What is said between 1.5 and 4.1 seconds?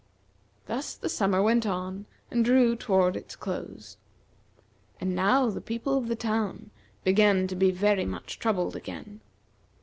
on, and drew toward its close.